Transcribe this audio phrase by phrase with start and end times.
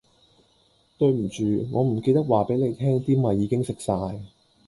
[0.97, 4.19] 對唔住，我唔記得話俾你聽啲米已經食曬